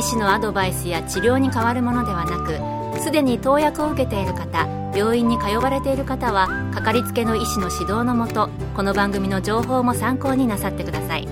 [0.00, 11.28] 医師のアドバイスや治療に変わるものではなくすでに投薬を受けている方病院に通われている方はかかりつけの医師の指導のもとこの番組の情報も参考になさってください。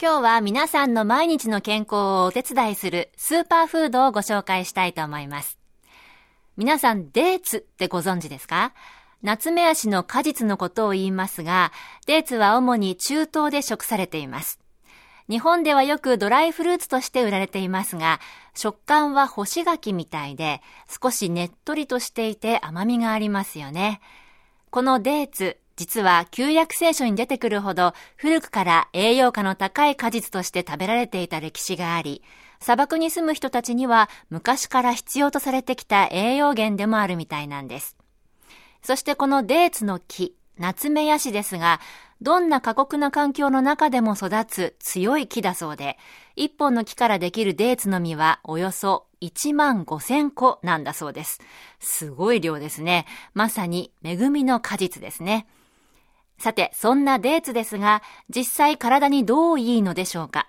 [0.00, 5.58] 今日は皆さんの毎日の健康をお手伝いするスーパーフードをご紹介したいと思います。
[6.56, 8.74] 皆さんデーツってご存知ですか？
[9.22, 11.72] 夏目足の果実のことを言いますが、
[12.06, 14.60] デーツは主に中東で食されています。
[15.30, 18.18] 日本ではよくドライフルーツとして売られていますが、
[18.52, 24.00] 食感は干し柿みたいで、少しねっとりとしていて甘みがありますよね。
[24.70, 32.24] このデーツ、実は旧約聖書に出てくるほど古くから栄養価の高い果実として食べられていた歴史があり、
[32.58, 37.96] 砂漠に住む人たちには昔から必要とされてきた栄養源でもあるみたいなんです。
[38.82, 41.80] そしてこのデーツの木、夏目ヤシですが、
[42.22, 45.96] どんな過酷な環境の中でも育つ強い木だそうで、
[46.36, 51.40] 一本の木からできるデーツの実はおよそ1万5千個なんだそうです。
[51.78, 53.06] すごい量ですね。
[53.32, 55.46] まさに恵みの果実ですね。
[56.38, 60.48] さて、そんなデーツですが、実際体にどういいのでしょうか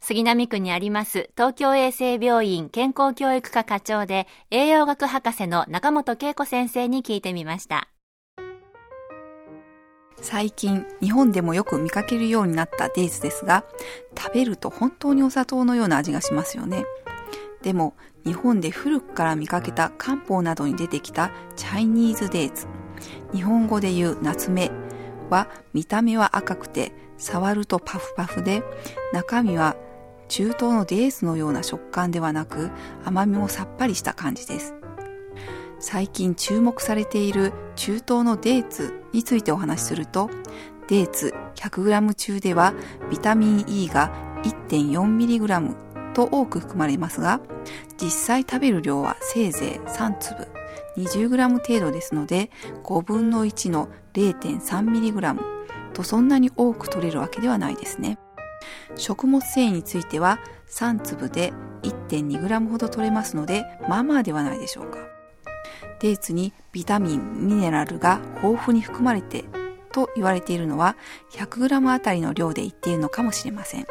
[0.00, 7.88] 杉並区にあります東京衛生病院健康教育科課長で栄養学博士の中本恵子先生に聞いてみました。
[10.26, 13.64] 最近日本でもよく見かけるようになったデーツですが
[14.18, 16.84] 食べると本当にお砂糖のような味がしますよね。
[17.62, 22.66] でも日本で古くから見かけた漢方などに出てきたチャイニーズデーツ
[23.32, 24.72] 日本語で言う夏目
[25.30, 28.64] は見た目は赤くて触るとパフパフで
[29.12, 29.76] 中身は
[30.26, 32.72] 中東のデーツのような食感ではなく
[33.04, 34.74] 甘みもさっぱりした感じです。
[35.78, 40.30] 最近注目されている中東のデーツについてお話しすると
[40.88, 42.74] デーツ 100g 中では
[43.10, 47.40] ビタミン E が 1.4mg と多く含まれますが
[48.00, 50.48] 実際食べる量はせいぜい3粒
[50.96, 52.50] 20g 程度ですので
[52.84, 55.38] 5分の1の 0.3mg
[55.92, 58.18] とそんなに多く取れるわけではないですね。
[58.96, 60.38] 食物繊維については
[60.68, 65.15] 3粒で 1.2g ほど取れますのでまあまあではないでしょうか。
[66.00, 69.44] デーツにビタミン、ミネラルが豊富に含まれて
[69.92, 70.96] と言われているのは
[71.32, 73.86] 100g あたりの量で言っているのかもしれません。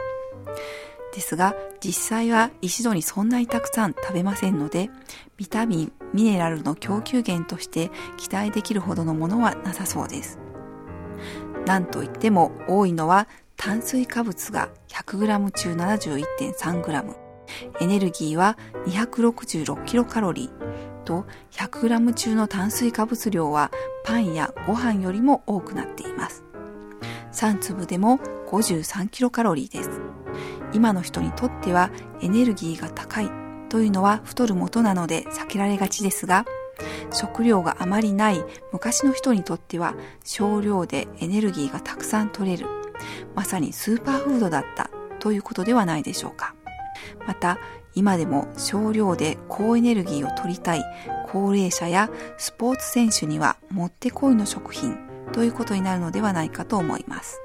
[1.14, 4.90] ですが実際は一度にそんなにたくさん食べませんので
[5.38, 10.40] ビタミン、ミネラルの供給源として期待できるほどのものはなさそうです。
[11.66, 13.28] なんといっても多いのは
[13.58, 17.16] 炭水化物が 100g 中 71.3g、
[17.80, 18.58] エネルギーは
[18.88, 20.52] 266kcal
[21.06, 23.72] と 100g 中の炭水化物量は
[24.04, 26.44] パンやご飯よりも多くなっています。
[27.32, 30.02] 3粒でも 53kcal です。
[30.74, 33.30] 今の人にとってはエネルギーが高い
[33.70, 36.46] というのは太る元なので避けられがちですが、
[37.12, 42.68] 食料があまりない昔の人にとっては少量でエネルギーがたくさん取れる
[43.34, 44.90] まさにスーパーフードだった
[45.20, 46.56] ということではないでしょうか。
[47.28, 47.58] また、
[47.96, 50.84] 今でも少量で高エネルギーを取りたい
[51.28, 54.98] 高齢者やスポーツ選手にはもってこいの食品
[55.32, 57.40] ということになるのではないかと思います。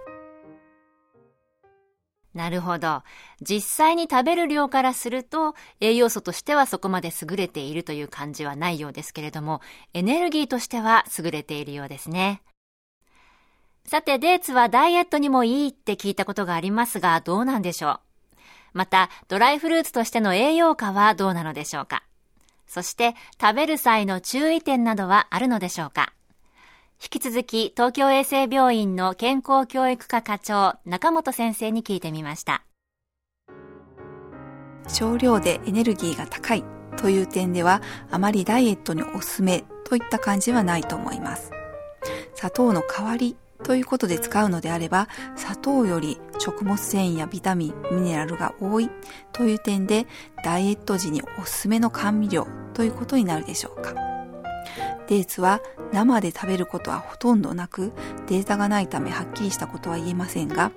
[2.33, 3.03] なるほど。
[3.41, 9.61] 実際に食べる量からすると、栄養素としてはそこまで優れているという感じはないようですけれども、
[9.95, 12.43] エネルギーとしては優れているようですね。
[13.85, 18.10] さて、デーツはダイエットにもいいって聞いたことがありますが、どうなんでしょう？
[18.73, 22.03] また、ドライフルーツとしての栄養価はどうなのでしょうか？
[22.67, 26.13] そして、食べる際の注意点などはあるのでしょうか？
[27.03, 32.63] 引き続き、東京衛生病院の健康教育科課長、中本先生に聞いてみました。
[34.87, 36.65] 少量でエネルギーが高い
[36.97, 37.81] という点では、
[38.11, 41.51] あまりダイエットにおすすめといった感じはないと思います。
[42.35, 48.91] 砂糖の代わりということで使うのであれば、砂糖より食物繊維やビタミン、ミネラルが多い
[49.33, 50.07] という点で、
[50.45, 53.95] ダイエット時におすすめの甘味料ということになるでしょうか。
[55.09, 55.61] デーツは
[55.93, 57.93] 生で食べることはほとんどなく、
[58.29, 60.73] データがないためはっきりしたことは言えませんが、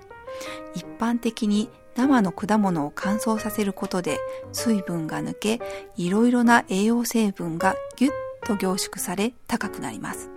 [0.74, 4.18] 一般的に生の果物を乾燥させることで
[4.52, 5.62] 水分が抜け、
[5.96, 8.12] いろいろな栄養成分がぎゅっ
[8.44, 10.33] と凝縮され高くなります。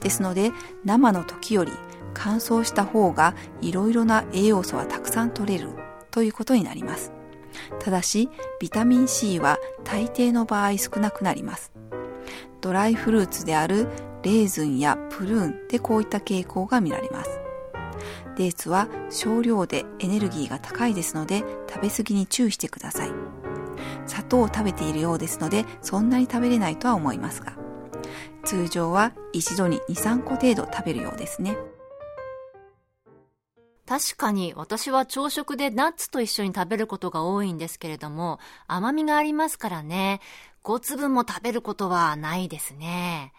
[0.00, 0.52] ですので、
[0.84, 1.72] 生の時より
[2.14, 5.70] 乾燥した方がいろいろな栄養素はたくさん取れる
[6.10, 7.12] ということになります。
[7.80, 8.28] ただし、
[8.60, 11.72] ビタミン C は大抵の場合少なくなります。
[12.60, 13.88] ドライフルーツである
[14.22, 17.40] レーズンやプルーンでこういった傾向が見られます。
[18.36, 23.12] デーツは少量でエネルギーが高いですので食べ過ぎに注意してください。
[24.06, 27.54] 砂糖を食べているようですのでそんなに食べれないとは思いますが、
[28.44, 31.56] 通常は一度に2、3個程度食べるようですね。
[33.86, 38.38] 確かに私は朝食でナッツと一緒に食べることが多いんですけれども、
[38.68, 40.20] 甘みがありますからね、
[40.62, 43.32] 5粒も食べることはないですね。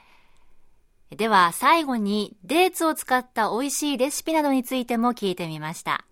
[1.09, 6.05] では最後にデーツを使った美味しいレシピなどについても聞いてみました。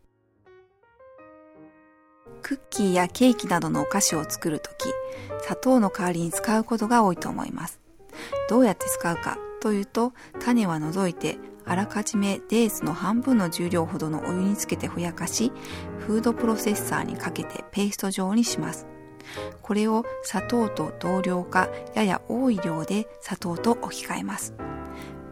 [2.42, 4.94] クッキーやケーキなどのお菓子を作るとき、
[5.44, 7.79] 砂糖の代わりに使うことが多いと思います。
[8.50, 15.52] どうやって使うかというと、種は除いて、あらかじめデーツの半分の重量ほどのお湯につけてふやかし、
[16.00, 18.88] フードプロセッサーにかけてペースト状にします。
[19.62, 24.54] これを砂糖と同量かやや多い量で砂糖と置き換えます。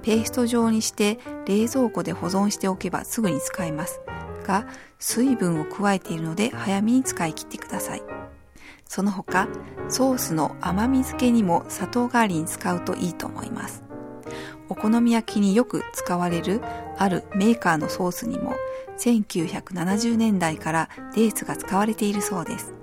[0.03, 4.01] ペースト状にして冷蔵庫で保存しておけばすぐに使えます。
[4.45, 4.65] が、
[4.99, 8.16] 水分を加えているので早めに使い切ってください。
[8.87, 9.47] その他、
[9.89, 13.83] ソースの甘み付けにも砂糖代わりに使うといいと思います。
[14.69, 16.61] お好み焼きによく使われる
[16.97, 18.53] あるメーカーのソースにも
[18.99, 22.73] 1970年代からデーツが使われているそうです。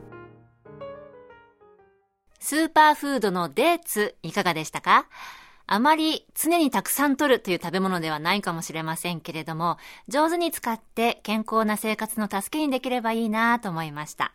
[2.40, 5.06] スーパーフードのデーツいかがでしたか？
[5.66, 9.78] あまり常にたくさん取るという食べ物ではないかもしれませんけれども、
[10.08, 14.34] 上手に使って健康な生活の助けにできればいいなと思いました。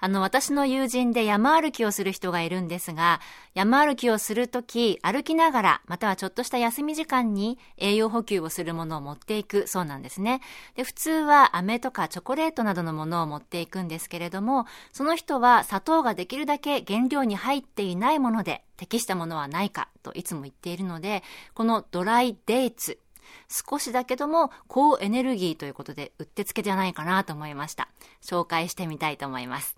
[0.00, 3.20] あの、私の友人で山歩きをする人がいるんですが、
[3.54, 10.40] 山歩きをするとき、歩きながら、またはちょっとした休み時間に栄養補給をするものを持っていくそうなんですね。
[10.76, 21.22] で、普通は飴とかチョコレートなどのものを持っていくんですけれども、その人は砂糖ができるだけ原料に入っていないもので適したものはないかといつも言っているので、
[21.54, 23.00] このドライデーツ、
[23.48, 27.88] 少しだけども高エネルギーということでうってつけじゃないかなと思いました。
[28.22, 29.77] 紹介してみたいと思います。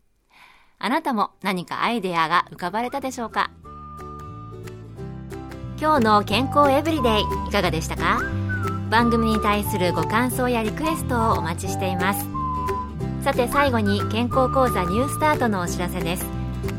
[0.83, 3.51] あなたも何かアイデアが浮かばれたでしょうか？
[5.79, 8.23] 今日の健康エブリデイいかがでしたか？
[8.89, 12.27] 番組に対するご感想やリクエストをお待ちしています。
[13.23, 16.25] さて最後に健康講座ニュースタートのお知らせです。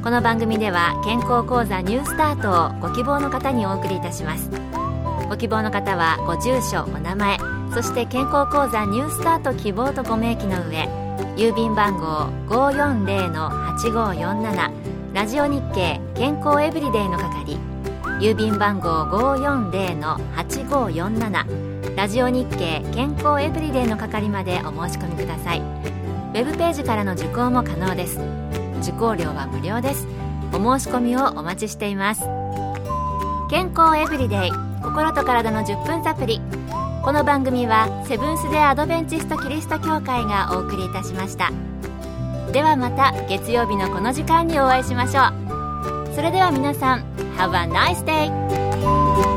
[0.04, 4.50] この番組では健康講座ニュースタートをご希望の方にお送りいたします。
[5.30, 7.38] ご希望の方はご住所お名前
[7.72, 10.90] そして健康講座ニュースタート希望とご明記の上
[11.38, 17.58] 郵便番号540-8547ラジオ日経健康エブリデイの係。
[18.20, 25.60] 郵便番号540-8547ラジオ日経健康エブリデイの係までお申し込みください。
[25.60, 28.20] ウェブページからの受講も可能です。
[28.82, 30.06] 受講料は無料です。
[30.54, 32.26] お申し込みをお待ちしています。
[33.50, 34.52] 健康エブリデイ
[34.84, 36.42] 心と体の10分サプリ
[37.04, 41.52] この番組はセブンス・デ・アドベンチスト・キリスト教会がお送りいたしました
[42.52, 47.00] ではまた月曜日のこの時間にお会いしましょうそれでは皆さん
[47.38, 49.31] Have a nice day!